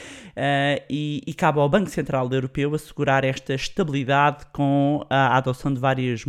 e, 0.88 1.20
e, 1.26 1.34
cabe 1.34 1.58
ao 1.58 1.68
Banco 1.68 1.90
Central 1.90 2.30
Europeu 2.30 2.72
assegurar 2.72 3.24
esta 3.24 3.52
estabilidade 3.52 4.46
com 4.52 5.04
a 5.10 5.36
adoção 5.36 5.74
de 5.74 5.80
várias 5.80 6.24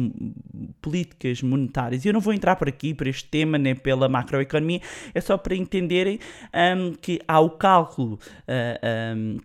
políticas 0.82 1.44
monetárias. 1.44 2.04
E 2.04 2.08
eu 2.08 2.14
não 2.14 2.20
vou 2.20 2.34
entrar 2.34 2.56
por 2.56 2.68
aqui, 2.68 2.96
por 2.96 3.06
este 3.06 3.30
tema, 3.30 3.60
nem 3.60 3.76
pela 3.76 4.10
macroeconomia, 4.10 4.82
é 5.14 5.22
só 5.22 5.38
para 5.38 5.56
entenderem 5.56 6.18
um, 6.76 6.94
que 6.94 7.22
há 7.28 7.40
o 7.40 7.52
cálculo. 7.52 8.18
Uh, 8.48 9.16
um, 9.16 9.38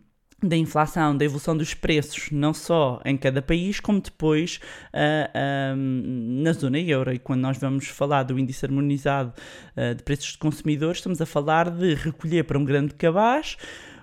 da 0.42 0.56
inflação, 0.56 1.16
da 1.16 1.24
evolução 1.24 1.56
dos 1.56 1.74
preços, 1.74 2.30
não 2.30 2.54
só 2.54 3.00
em 3.04 3.16
cada 3.16 3.42
país, 3.42 3.78
como 3.78 4.00
depois 4.00 4.60
uh, 4.94 5.76
na 5.76 6.52
zona 6.52 6.78
euro. 6.78 7.12
E 7.12 7.18
quando 7.18 7.40
nós 7.40 7.58
vamos 7.58 7.88
falar 7.88 8.22
do 8.22 8.38
índice 8.38 8.64
harmonizado 8.64 9.32
uh, 9.76 9.94
de 9.94 10.02
preços 10.02 10.32
de 10.32 10.38
consumidores, 10.38 10.98
estamos 10.98 11.20
a 11.20 11.26
falar 11.26 11.70
de 11.70 11.94
recolher 11.94 12.44
para 12.44 12.58
um 12.58 12.64
grande 12.64 12.94
cabaz 12.94 13.56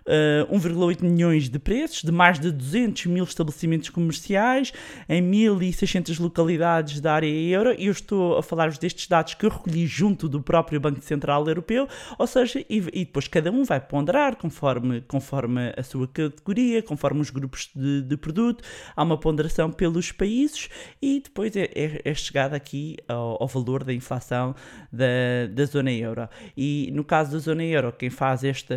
uh, 0.07 0.55
1,8 0.55 1.01
milhões 1.03 1.49
de 1.49 1.59
preços, 1.59 2.01
de 2.01 2.11
mais 2.11 2.39
de 2.39 2.51
200 2.51 3.05
mil 3.07 3.23
estabelecimentos 3.23 3.89
comerciais, 3.89 4.73
em 5.07 5.21
1.600 5.21 6.19
localidades 6.19 6.99
da 6.99 7.13
área 7.13 7.27
euro, 7.27 7.75
e 7.77 7.87
eu 7.87 7.91
estou 7.91 8.37
a 8.37 8.43
falar-vos 8.43 8.77
destes 8.77 9.07
dados 9.07 9.33
que 9.33 9.45
eu 9.45 9.49
recolhi 9.49 9.85
junto 9.85 10.27
do 10.27 10.41
próprio 10.41 10.79
Banco 10.79 11.01
Central 11.01 11.47
Europeu, 11.47 11.87
ou 12.17 12.27
seja, 12.27 12.59
e, 12.69 12.77
e, 12.93 13.05
depois 13.05 13.27
cada 13.27 13.51
um 13.51 13.63
vai 13.63 13.79
ponderar 13.79 14.35
conforme, 14.35 15.01
conforme 15.01 15.73
a 15.75 15.83
sua 15.83 16.07
categoria, 16.07 16.81
conforme 16.81 17.21
os 17.21 17.29
grupos 17.29 17.69
de, 17.75 18.01
de 18.01 18.17
produto, 18.17 18.63
há 18.95 19.03
uma 19.03 19.17
ponderação 19.17 19.71
pelos 19.71 20.11
países 20.11 20.69
e 21.01 21.19
depois 21.19 21.55
é, 21.55 21.69
é, 21.75 22.01
é 22.03 22.13
chegada 22.13 22.55
aqui 22.55 22.97
ao, 23.07 23.41
ao, 23.41 23.47
valor 23.47 23.83
da 23.83 23.93
inflação 23.93 24.55
da, 24.91 25.47
da 25.51 25.65
zona 25.65 25.91
euro. 25.91 26.27
E 26.55 26.89
no 26.93 27.03
caso 27.03 27.31
da 27.31 27.39
zona 27.39 27.63
euro, 27.63 27.91
quem 27.91 28.09
faz 28.09 28.43
esta, 28.43 28.75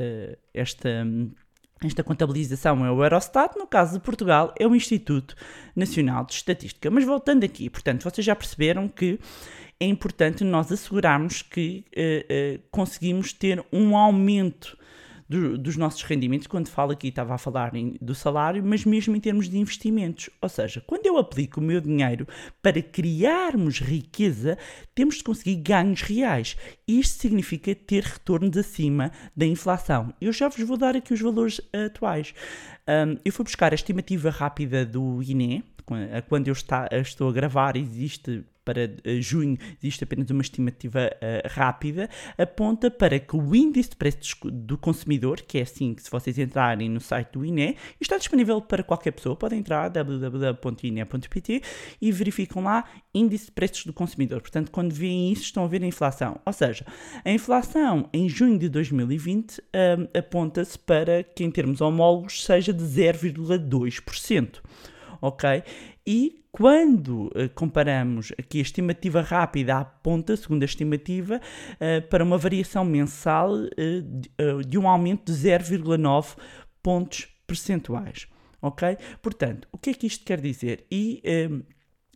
esta 0.55 1.07
esta 1.83 2.05
contabilização 2.05 2.85
é 2.85 2.91
o 2.91 3.03
Eurostat, 3.03 3.57
no 3.57 3.67
caso 3.67 3.95
de 3.95 4.01
Portugal 4.01 4.53
é 4.59 4.67
o 4.67 4.75
Instituto 4.75 5.35
Nacional 5.75 6.27
de 6.27 6.35
Estatística. 6.35 6.91
Mas 6.91 7.05
voltando 7.05 7.43
aqui, 7.43 7.71
portanto, 7.71 8.03
vocês 8.03 8.23
já 8.23 8.37
perceberam 8.37 8.87
que 8.87 9.19
é 9.81 9.87
importante 9.87 10.45
nós 10.45 10.71
assegurarmos 10.71 11.41
que 11.41 11.87
uh, 11.97 12.59
uh, 12.59 12.63
conseguimos 12.71 13.33
ter 13.33 13.65
um 13.73 13.97
aumento 13.97 14.77
do, 15.31 15.57
dos 15.57 15.77
nossos 15.77 16.03
rendimentos, 16.03 16.49
quando 16.49 16.67
falo 16.67 16.91
aqui 16.91 17.07
estava 17.07 17.33
a 17.33 17.39
falar 17.39 17.77
em, 17.77 17.97
do 18.01 18.17
salário, 18.17 18.65
mas 18.65 18.85
mesmo 18.85 19.15
em 19.15 19.21
termos 19.21 19.49
de 19.49 19.57
investimentos. 19.57 20.29
Ou 20.43 20.49
seja, 20.49 20.83
quando 20.85 21.07
eu 21.07 21.17
aplico 21.17 21.61
o 21.61 21.63
meu 21.63 21.81
dinheiro 21.81 22.27
para 22.61 22.83
criarmos 22.83 23.79
riqueza, 23.79 24.59
temos 24.93 25.19
de 25.19 25.23
conseguir 25.23 25.55
ganhos 25.55 26.03
reais. 26.03 26.57
Isto 26.87 27.21
significa 27.21 27.73
ter 27.77 28.03
retornos 28.03 28.57
acima 28.57 29.13
da 29.37 29.47
inflação. 29.47 30.13
Eu 30.21 30.33
já 30.33 30.49
vos 30.49 30.67
vou 30.67 30.77
dar 30.77 30.97
aqui 30.97 31.15
os 31.15 31.21
valores 31.21 31.61
atuais. 31.73 32.35
Um, 32.89 33.17
eu 33.25 33.33
fui 33.33 33.45
buscar 33.45 33.71
a 33.71 33.77
estimativa 33.77 34.31
rápida 34.31 34.85
do 34.85 35.23
INE, 35.23 35.63
quando 36.29 36.49
eu 36.49 36.53
está, 36.53 36.89
estou 36.91 37.29
a 37.29 37.33
gravar, 37.33 37.77
existe 37.77 38.45
para 38.65 38.87
uh, 38.87 39.23
junho, 39.23 39.57
existe 39.83 40.05
apenas 40.05 40.31
uma 40.31 40.43
estimativa 40.43 41.11
uh, 41.15 41.49
rápida, 41.49 42.09
aponta 42.39 42.91
para 42.91 43.19
que 43.19 43.37
o 43.37 43.55
índice 43.55 43.91
de 43.91 43.97
preços 43.97 44.35
do 44.45 44.77
consumidor, 44.77 45.43
que 45.43 45.59
é 45.59 45.63
assim 45.63 45.95
que 45.95 46.03
se 46.03 46.11
vocês 46.11 46.39
entrarem 46.39 46.89
no 46.89 47.01
site 47.01 47.33
do 47.33 47.45
INE, 47.45 47.77
está 48.01 48.17
disponível 48.17 48.61
para 48.61 48.83
qualquer 48.83 49.13
pessoa, 49.13 49.37
podem 49.37 49.61
entrar 49.61 49.89
www.ine.pt 49.89 51.63
e 52.01 52.13
verificam 52.13 52.63
lá 52.63 52.85
índice 53.15 53.47
de 53.47 53.53
preços 53.53 53.85
do 53.87 53.93
consumidor. 53.93 54.41
Portanto, 54.41 54.71
quando 54.71 54.93
veem 54.93 55.33
isso, 55.33 55.43
estão 55.43 55.65
a 55.65 55.69
ver 55.69 55.83
a 55.83 55.87
inflação. 55.87 56.41
Ou 56.45 56.53
seja, 56.53 56.85
a 57.25 57.31
inflação 57.31 58.09
em 58.13 58.29
junho 58.29 58.59
de 58.59 58.69
2020 58.69 59.61
um, 59.61 59.63
eh, 59.73 60.19
aponta-se 60.19 60.79
para 60.79 61.23
que, 61.23 61.45
em 61.45 61.51
termos 61.51 61.81
homólogos, 61.81 62.45
seja 62.45 62.73
de 62.73 62.85
0,2% 62.85 64.61
ok? 65.21 65.63
E 66.07 66.45
quando 66.51 67.27
uh, 67.27 67.49
comparamos 67.55 68.33
aqui 68.39 68.59
a 68.59 68.63
estimativa 68.63 69.21
rápida 69.21 69.79
aponta, 69.79 70.37
segundo 70.37 70.63
a 70.63 70.67
estimativa, 70.67 71.41
uh, 71.41 72.09
para 72.09 72.25
uma 72.25 72.37
variação 72.39 72.85
mensal 72.85 73.57
de, 73.57 74.65
de, 74.67 74.79
um 74.79 74.89
aumento 74.89 75.33
de 75.33 75.39
0,9 75.39 76.37
pontos 76.83 77.29
percentuais, 77.47 78.27
ok? 78.61 78.97
Portanto, 79.23 79.69
o 79.71 79.79
que 79.79 79.91
é 79.91 79.95
que 79.95 80.07
isto 80.07 80.25
quer 80.25 80.41
dizer? 80.41 80.87
E 80.91 81.23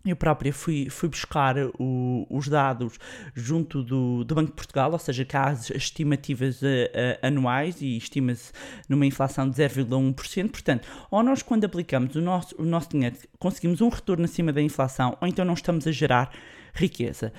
eu 0.04 0.16
própria 0.16 0.52
fui, 0.52 0.88
fui 0.90 1.08
buscar 1.08 1.56
o, 1.78 2.26
os 2.28 2.46
dados 2.48 2.98
junto 3.34 3.82
do, 3.82 4.22
do 4.24 4.34
Banco 4.34 4.50
de 4.50 4.56
Portugal, 4.56 4.92
ou 4.92 4.98
seja, 4.98 5.24
que 5.24 5.36
há 5.36 5.48
as 5.48 5.70
estimativas 5.70 6.60
uh, 6.60 6.66
uh, 6.66 7.26
anuais 7.26 7.80
e 7.80 7.96
estima-se 7.96 8.52
numa 8.88 9.06
inflação 9.06 9.48
de 9.48 9.56
0,1%. 9.56 10.50
Portanto, 10.50 10.88
ou 11.10 11.22
nós, 11.22 11.42
quando 11.42 11.64
aplicamos 11.64 12.14
o 12.16 12.20
nosso, 12.20 12.54
o 12.58 12.64
nosso 12.64 12.90
dinheiro, 12.90 13.16
conseguimos 13.38 13.80
um 13.80 13.88
retorno 13.88 14.24
acima 14.24 14.52
da 14.52 14.60
inflação, 14.60 15.16
ou 15.20 15.26
então 15.26 15.44
não 15.44 15.54
estamos 15.54 15.86
a 15.86 15.92
gerar 15.92 16.30
riqueza. 16.74 17.32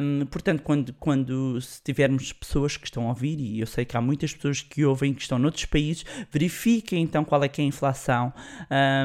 Um, 0.00 0.26
portanto, 0.26 0.62
quando, 0.62 0.92
quando 0.94 1.58
tivermos 1.82 2.32
pessoas 2.32 2.76
que 2.76 2.84
estão 2.84 3.06
a 3.06 3.08
ouvir, 3.08 3.40
e 3.40 3.60
eu 3.60 3.66
sei 3.66 3.84
que 3.84 3.96
há 3.96 4.00
muitas 4.00 4.34
pessoas 4.34 4.60
que 4.60 4.84
ouvem 4.84 5.14
que 5.14 5.22
estão 5.22 5.38
noutros 5.38 5.64
países, 5.64 6.04
verifiquem 6.30 7.02
então 7.02 7.24
qual 7.24 7.42
é 7.42 7.48
que 7.48 7.60
é 7.60 7.64
a 7.64 7.66
inflação, 7.66 8.32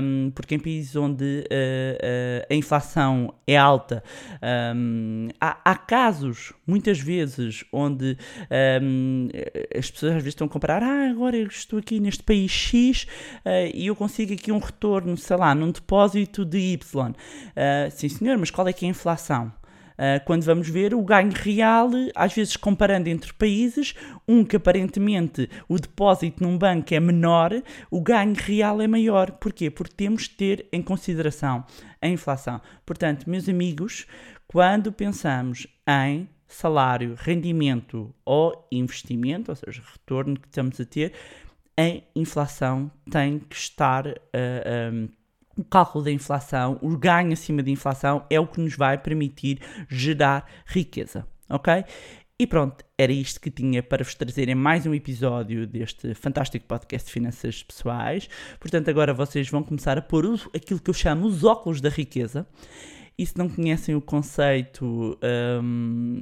um, 0.04 0.32
porque 0.36 0.56
em 0.56 0.60
países 0.60 0.96
onde 0.96 1.24
uh, 1.24 1.44
uh, 1.44 2.48
a 2.50 2.56
inflação 2.56 3.34
é 3.48 3.56
alta, 3.56 4.04
um, 4.76 5.30
há, 5.40 5.58
há, 5.64 5.76
casos, 5.76 6.54
muitas 6.68 7.00
vezes, 7.00 7.64
onde 7.72 8.18
as 9.78 9.90
pessoas 9.90 10.12
às 10.14 10.18
vezes 10.18 10.34
estão 10.34 10.48
a 10.48 10.50
comparar, 10.50 10.84
ah, 10.84 11.10
agora 11.10 11.38
eu 11.38 11.48
estou 11.48 11.80
aqui 11.80 12.00
neste 12.00 12.24
país 12.24 12.52
X 12.52 13.04
uh, 13.46 13.72
e 13.74 13.88
eu 13.88 13.96
consigo 13.96 14.34
aqui 14.34 14.52
um 14.52 14.60
retorno, 14.60 15.16
sei 15.18 15.38
lá, 15.38 15.56
num 15.56 15.72
depósito 15.72 16.44
de 16.44 16.58
Y. 16.58 17.14
sim 17.92 18.10
senhor, 18.10 18.38
mas 18.38 18.52
qual 18.52 18.68
é 18.68 18.74
que 18.74 18.86
é 18.86 18.88
a 18.88 18.92
inflação? 18.92 19.52
Uh, 19.94 20.24
quando 20.26 20.44
vamos 20.44 20.68
ver 20.68 20.94
o 20.94 21.02
ganho 21.02 21.32
real, 21.34 21.90
às 22.16 22.34
vezes 22.34 22.56
comparando 22.58 23.10
entre 23.10 23.34
países, 23.34 23.94
um 24.28 24.44
que 24.44 24.56
aparentemente 24.56 25.50
o 25.68 25.80
depósito 25.80 26.44
num 26.44 26.58
banco 26.58 26.94
é 26.94 27.00
menor, 27.00 27.52
o 27.90 28.02
ganho 28.02 28.36
real 28.36 28.82
é 28.82 28.88
maior. 28.88 29.32
Porquê? 29.32 29.70
Porque 29.70 29.96
temos 29.96 30.24
de 30.24 30.32
ter 30.32 30.68
em 30.72 30.82
consideração 30.82 31.66
a 32.02 32.08
inflação. 32.08 32.62
Portanto, 32.86 33.30
meus 33.30 33.48
amigos, 33.48 34.08
quando 34.48 34.92
pensamos 34.92 35.68
em 35.88 36.28
salário, 36.48 37.16
rendimento 37.18 38.14
ou 38.26 38.68
investimento, 38.72 39.52
ou 39.52 39.56
seja, 39.56 39.82
retorno 39.94 40.40
que 40.40 40.48
estamos 40.48 40.80
a 40.80 40.86
ter, 40.86 41.14
a 41.78 42.02
inflação 42.16 42.92
tem 43.10 43.40
que 43.40 43.56
estar 43.56 44.08
uh, 44.08 44.12
um, 44.94 45.10
o 45.58 45.64
cálculo 45.64 46.04
da 46.04 46.12
inflação, 46.12 46.78
o 46.82 46.98
ganho 46.98 47.34
acima 47.34 47.62
da 47.62 47.70
inflação 47.70 48.26
é 48.30 48.40
o 48.40 48.48
que 48.48 48.60
nos 48.60 48.76
vai 48.76 48.98
permitir 48.98 49.60
gerar 49.90 50.46
riqueza, 50.66 51.26
ok? 51.50 51.84
E 52.42 52.48
pronto, 52.48 52.84
era 52.98 53.12
isto 53.12 53.40
que 53.40 53.52
tinha 53.52 53.84
para 53.84 54.04
vos 54.04 54.16
trazer 54.16 54.50
em 54.50 54.56
mais 54.56 54.88
um 54.88 54.96
episódio 54.96 55.68
deste 55.68 56.16
fantástico 56.16 56.66
podcast 56.66 57.06
de 57.06 57.14
finanças 57.14 57.62
pessoais. 57.62 58.28
Portanto, 58.60 58.90
agora 58.90 59.14
vocês 59.14 59.48
vão 59.48 59.62
começar 59.62 59.96
a 59.96 60.02
pôr 60.02 60.26
aquilo 60.56 60.80
que 60.80 60.90
eu 60.90 60.94
chamo 60.94 61.28
os 61.28 61.44
óculos 61.44 61.80
da 61.80 61.90
riqueza. 61.90 62.48
E 63.18 63.26
se 63.26 63.38
não 63.38 63.48
conhecem 63.48 63.94
o 63.94 64.02
conceito, 64.02 65.18
hum, 65.62 66.22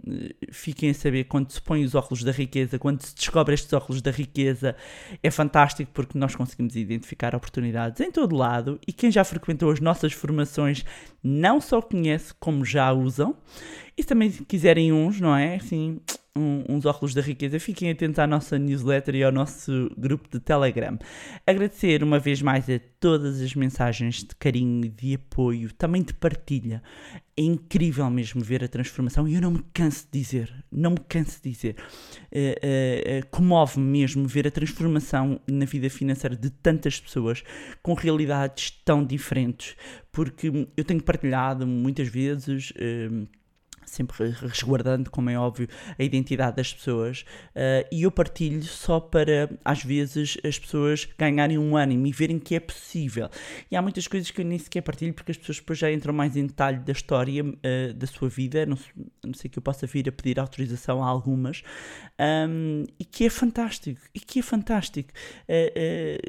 fiquem 0.51 0.89
a 0.89 0.93
saber 0.93 1.25
quando 1.25 1.49
se 1.51 1.61
põe 1.61 1.85
os 1.85 1.95
óculos 1.95 2.23
da 2.23 2.31
riqueza, 2.31 2.77
quando 2.77 3.01
se 3.03 3.15
descobre 3.15 3.53
estes 3.53 3.71
óculos 3.71 4.01
da 4.01 4.11
riqueza, 4.11 4.75
é 5.23 5.31
fantástico 5.31 5.91
porque 5.93 6.17
nós 6.17 6.35
conseguimos 6.35 6.75
identificar 6.75 7.33
oportunidades 7.35 8.01
em 8.01 8.11
todo 8.11 8.35
lado 8.35 8.79
e 8.85 8.91
quem 8.91 9.11
já 9.11 9.23
frequentou 9.23 9.71
as 9.71 9.79
nossas 9.79 10.11
formações 10.11 10.83
não 11.23 11.61
só 11.61 11.81
conhece, 11.81 12.33
como 12.39 12.65
já 12.65 12.91
usam. 12.91 13.35
E 13.99 14.01
se 14.01 14.07
também 14.07 14.31
quiserem 14.31 14.93
uns, 14.93 15.19
não 15.19 15.35
é? 15.35 15.57
Assim, 15.57 15.99
um- 16.33 16.63
uns 16.69 16.85
óculos 16.85 17.13
da 17.13 17.19
riqueza, 17.21 17.59
fiquem 17.59 17.91
atentos 17.91 18.17
à 18.17 18.25
nossa 18.25 18.57
newsletter 18.57 19.13
e 19.13 19.25
ao 19.25 19.29
nosso 19.29 19.91
grupo 19.97 20.29
de 20.31 20.39
Telegram. 20.39 20.97
Agradecer 21.45 22.01
uma 22.01 22.17
vez 22.17 22.41
mais 22.41 22.69
a 22.69 22.79
todas 22.97 23.41
as 23.41 23.53
mensagens 23.55 24.23
de 24.23 24.33
carinho, 24.39 24.87
de 24.89 25.15
apoio, 25.15 25.73
também 25.73 26.01
de 26.01 26.13
partilha. 26.13 26.81
É 27.35 27.41
incrível 27.41 28.09
mesmo 28.09 28.41
ver 28.41 28.63
a 28.63 28.69
transformação 28.69 29.27
e 29.27 29.35
eu 29.35 29.41
não 29.41 29.51
me 29.51 29.63
canso 29.73 30.07
de 30.09 30.17
dizer, 30.17 30.53
não 30.71 30.91
me 30.91 30.99
canso 31.09 31.41
de 31.43 31.49
dizer. 31.51 31.75
Eh, 32.31 32.57
eh, 32.61 33.03
eh, 33.05 33.21
Comove-me 33.23 33.85
mesmo 33.85 34.25
ver 34.29 34.47
a 34.47 34.51
transformação 34.51 35.41
na 35.45 35.65
vida 35.65 35.89
financeira 35.89 36.37
de 36.37 36.49
tantas 36.49 37.01
pessoas 37.01 37.43
com 37.83 37.93
realidades 37.93 38.71
tão 38.85 39.03
diferentes, 39.03 39.75
porque 40.09 40.69
eu 40.77 40.85
tenho 40.85 41.03
partilhado 41.03 41.67
muitas 41.67 42.07
vezes. 42.07 42.71
Sempre 43.89 44.29
resguardando, 44.29 45.09
como 45.09 45.29
é 45.29 45.37
óbvio, 45.37 45.67
a 45.97 46.03
identidade 46.03 46.57
das 46.57 46.73
pessoas, 46.73 47.25
eh, 47.55 47.87
e 47.91 48.03
eu 48.03 48.11
partilho 48.11 48.63
só 48.63 48.99
para, 48.99 49.49
às 49.63 49.83
vezes, 49.83 50.37
as 50.43 50.57
pessoas 50.57 51.07
ganharem 51.17 51.57
um 51.57 51.75
ânimo 51.75 52.07
e 52.07 52.11
verem 52.11 52.39
que 52.39 52.55
é 52.55 52.59
possível. 52.59 53.29
E 53.69 53.75
há 53.75 53.81
muitas 53.81 54.07
coisas 54.07 54.31
que 54.31 54.41
eu 54.41 54.45
nem 54.45 54.57
sequer 54.57 54.81
partilho 54.81 55.13
porque 55.13 55.31
as 55.31 55.37
pessoas 55.37 55.57
depois 55.57 55.79
já 55.79 55.91
entram 55.91 56.13
mais 56.13 56.35
em 56.37 56.45
detalhe 56.45 56.79
da 56.79 56.91
história 56.91 57.43
eh, 57.63 57.93
da 57.93 58.07
sua 58.07 58.29
vida, 58.29 58.65
não, 58.65 58.77
não 59.25 59.33
sei 59.33 59.49
que 59.49 59.57
eu 59.57 59.63
possa 59.63 59.85
vir 59.87 60.07
a 60.07 60.11
pedir 60.11 60.39
autorização 60.39 61.03
a 61.03 61.07
algumas, 61.07 61.63
ahm, 62.17 62.85
e 62.99 63.05
que 63.05 63.25
é 63.25 63.29
fantástico, 63.29 64.01
e 64.13 64.19
que 64.19 64.39
é 64.39 64.41
fantástico. 64.41 65.11
Eh, 65.47 66.19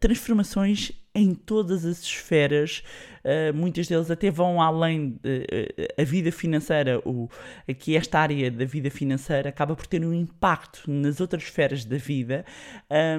transformações 0.00 0.92
em 1.18 1.34
todas 1.34 1.84
as 1.84 2.02
esferas, 2.02 2.82
uh, 3.24 3.54
muitas 3.54 3.88
delas 3.88 4.10
até 4.10 4.30
vão 4.30 4.62
além 4.62 5.18
de, 5.22 5.38
uh, 5.38 6.00
a 6.00 6.04
vida 6.04 6.30
financeira, 6.30 7.00
o, 7.04 7.28
aqui 7.68 7.96
esta 7.96 8.20
área 8.20 8.50
da 8.50 8.64
vida 8.64 8.90
financeira 8.90 9.48
acaba 9.48 9.74
por 9.74 9.86
ter 9.86 10.04
um 10.04 10.14
impacto 10.14 10.88
nas 10.88 11.20
outras 11.20 11.42
esferas 11.42 11.84
da 11.84 11.96
vida 11.96 12.44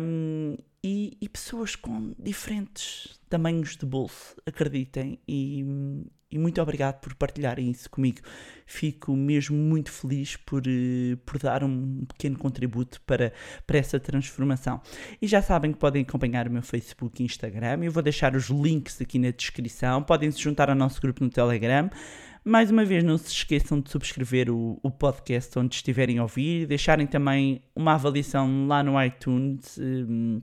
um, 0.01 0.55
e, 0.83 1.17
e 1.19 1.27
pessoas 1.27 1.75
com 1.75 2.13
diferentes 2.17 3.19
tamanhos 3.29 3.75
de 3.75 3.85
bolso, 3.85 4.35
acreditem, 4.45 5.19
e, 5.27 5.65
e 6.31 6.37
muito 6.37 6.61
obrigado 6.61 6.99
por 6.99 7.15
partilharem 7.15 7.71
isso 7.71 7.89
comigo. 7.89 8.19
Fico 8.65 9.15
mesmo 9.15 9.57
muito 9.57 9.91
feliz 9.91 10.35
por, 10.35 10.61
eh, 10.67 11.17
por 11.25 11.39
dar 11.39 11.63
um 11.63 12.05
pequeno 12.05 12.37
contributo 12.37 13.01
para, 13.01 13.33
para 13.65 13.79
essa 13.79 13.99
transformação. 13.99 14.79
E 15.19 15.27
já 15.27 15.41
sabem 15.41 15.71
que 15.71 15.79
podem 15.79 16.03
acompanhar 16.03 16.47
o 16.47 16.51
meu 16.51 16.61
Facebook 16.61 17.21
e 17.21 17.25
Instagram. 17.25 17.79
Eu 17.83 17.91
vou 17.91 18.03
deixar 18.03 18.35
os 18.35 18.49
links 18.49 19.01
aqui 19.01 19.17
na 19.17 19.31
descrição. 19.31 20.03
Podem 20.03 20.29
se 20.29 20.39
juntar 20.39 20.69
ao 20.69 20.75
nosso 20.75 21.01
grupo 21.01 21.23
no 21.23 21.31
Telegram. 21.31 21.89
Mais 22.45 22.69
uma 22.69 22.85
vez, 22.85 23.03
não 23.03 23.17
se 23.17 23.31
esqueçam 23.31 23.81
de 23.81 23.89
subscrever 23.89 24.51
o, 24.51 24.79
o 24.83 24.91
podcast 24.91 25.57
onde 25.57 25.75
estiverem 25.75 26.19
a 26.19 26.23
ouvir. 26.23 26.67
Deixarem 26.67 27.07
também 27.07 27.63
uma 27.75 27.95
avaliação 27.95 28.67
lá 28.67 28.83
no 28.83 29.03
iTunes. 29.03 29.79
hum, 29.79 30.41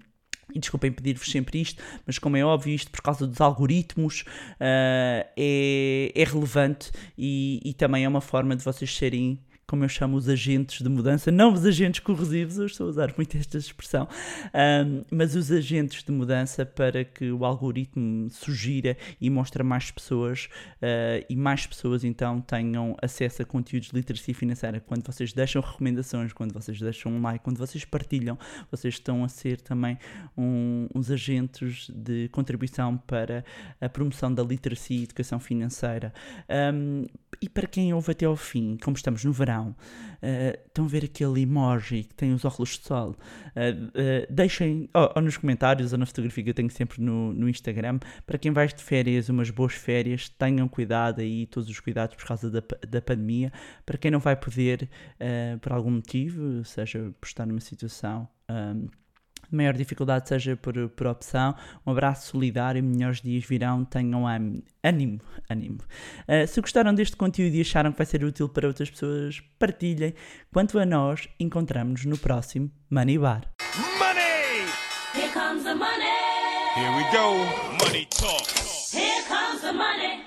e 0.57 0.59
desculpem 0.59 0.90
pedir-vos 0.90 1.31
sempre 1.31 1.61
isto, 1.61 1.83
mas 2.07 2.19
como 2.19 2.37
é 2.37 2.45
óbvio, 2.45 2.75
isto 2.75 2.90
por 2.90 3.03
causa 3.03 3.27
dos 3.27 3.40
algoritmos 3.42 4.25
ah, 4.59 5.27
é, 5.37 6.12
é 6.14 6.25
relevante 6.25 6.90
e, 7.16 7.61
e 7.62 7.75
também 7.75 8.05
é 8.05 8.09
uma 8.09 8.23
forma 8.23 8.57
de 8.57 8.64
vocês 8.64 8.97
serem, 8.97 9.38
como 9.66 9.85
eu 9.85 9.88
chamo, 9.88 10.16
os 10.16 10.29
agentes 10.29 10.81
de 10.81 10.88
mudança, 10.88 11.31
não 11.31 11.52
os 11.52 11.64
agentes 11.64 12.00
corrosivos, 12.00 12.59
eu 12.59 12.66
estou 12.66 12.87
a 12.87 12.90
usar 12.90 13.12
muito 13.16 13.37
esta 13.37 13.59
expressão, 13.59 14.09
ahm, 14.55 15.02
mas 15.11 15.35
os 15.35 15.50
agentes 15.50 16.05
de 16.05 16.12
mudança 16.12 16.64
para 16.64 17.05
que 17.05 17.33
o 17.33 17.44
algoritmo 17.44 18.31
sugira 18.31 18.96
e 19.20 19.29
mostre 19.29 19.62
mais 19.64 19.90
pessoas 19.90 20.48
ah, 20.81 21.24
e 21.29 21.35
mais 21.35 21.66
pessoas 21.66 22.05
então 22.05 22.40
tenham 22.40 22.96
acesso 23.02 23.42
a 23.42 23.44
conteúdos 23.44 23.88
de 23.90 23.96
literacia 23.96 24.35
financeira. 24.35 24.79
Quando 24.81 25.05
vocês 25.05 25.33
deixam 25.33 25.61
recomendações, 25.61 26.33
quando 26.33 26.52
vocês 26.52 26.79
deixam 26.79 27.12
um 27.12 27.20
like, 27.22 27.42
quando 27.44 27.59
vocês 27.59 27.85
partilham, 27.85 28.38
vocês 28.70 28.94
estão 28.94 29.24
a 29.24 29.29
ser 29.29 29.61
também 29.61 29.98
um- 30.37 30.87
uns 30.94 31.11
agentes 31.11 31.90
de 31.92 32.29
contribuição 32.29 32.96
para 32.96 33.44
a 33.81 33.88
promoção 33.88 34.33
da 34.33 34.42
literacia 34.42 35.00
e 35.00 35.02
educação 35.05 35.40
financeira. 35.40 36.12
Um, 36.48 37.05
e 37.40 37.48
para 37.48 37.66
quem 37.66 37.92
ouve 37.92 38.12
até 38.12 38.24
ao 38.26 38.37
fim, 38.37 38.79
como 38.83 38.96
estamos 38.96 39.24
no 39.24 39.33
verão, 39.33 39.56
uh, 39.62 40.66
estão 40.66 40.85
a 40.85 40.88
ver 40.88 41.05
aquele 41.05 41.42
emoji 41.42 42.05
que 42.05 42.14
tem 42.14 42.33
os 42.33 42.45
óculos 42.45 42.71
de 42.71 42.87
sol. 42.87 43.11
Uh, 43.11 43.87
uh, 43.87 44.27
deixem, 44.33 44.88
ou, 44.92 45.12
ou 45.16 45.23
nos 45.23 45.37
comentários 45.37 45.92
ou 45.92 45.99
na 45.99 46.07
fotografia 46.07 46.45
que 46.45 46.51
eu 46.51 46.55
tenho 46.55 46.71
sempre 46.71 47.01
no, 47.01 47.33
no 47.33 47.49
Instagram, 47.49 47.99
para 48.27 48.38
quem 48.38 48.53
vai 48.53 48.66
de 48.66 48.83
férias, 48.83 49.29
umas 49.29 49.51
boas 49.51 49.75
férias, 49.75 50.29
tenham 50.29 50.69
cuidado 50.69 51.21
aí, 51.21 51.47
todos 51.47 51.69
os 51.69 51.81
cuidados 51.81 52.16
por 52.16 52.27
causa 52.27 52.51
da, 52.51 52.62
da 52.88 53.01
pandemia. 53.01 53.53
Para 53.85 53.97
quem 53.97 54.11
não 54.11 54.19
vai 54.19 54.35
poder, 54.35 54.88
por 55.61 55.73
algum 55.73 55.90
motivo, 55.90 56.64
seja 56.64 57.12
por 57.21 57.27
estar 57.27 57.47
numa 57.47 57.61
situação. 57.61 58.29
um, 58.49 58.87
de 58.87 59.06
maior 59.50 59.74
dificuldade 59.74 60.28
seja 60.28 60.56
por, 60.56 60.88
por 60.90 61.06
opção. 61.06 61.54
Um 61.87 61.92
abraço 61.92 62.28
solidário, 62.28 62.82
melhores 62.82 63.20
dias 63.20 63.44
virão, 63.44 63.85
tenham 63.85 64.26
ânimo. 64.26 65.20
ânimo. 65.48 65.78
Uh, 66.28 66.46
se 66.46 66.61
gostaram 66.61 66.94
deste 66.94 67.16
conteúdo 67.16 67.54
e 67.54 67.61
acharam 67.61 67.92
que 67.92 67.98
vai 67.98 68.06
ser 68.06 68.24
útil 68.24 68.48
para 68.48 68.66
outras 68.66 68.90
pessoas, 68.90 69.42
partilhem. 69.59 70.14
Quanto 70.52 70.78
a 70.78 70.87
nós, 70.87 71.28
encontramos-nos 71.38 72.04
no 72.04 72.18
próximo 72.18 72.70
Money 72.90 73.18
Bar. 73.18 73.42
Money! 73.98 74.66
Here 75.14 75.32
comes 75.32 75.64
the 75.64 75.74
money. 75.74 76.04
Here 76.74 76.90
we 76.96 77.04
go. 77.12 77.37
Money 77.85 78.06
talk. 78.11 78.46
Here 78.92 79.22
comes 79.28 79.61
the 79.62 79.72
money. 79.72 80.24